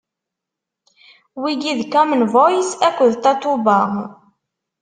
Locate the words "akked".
2.87-3.11